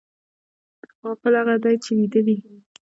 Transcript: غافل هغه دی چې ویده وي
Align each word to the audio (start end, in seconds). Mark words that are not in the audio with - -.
غافل 1.01 1.33
هغه 1.41 1.55
دی 1.63 1.75
چې 1.83 1.91
ویده 1.97 2.21
وي 2.25 2.37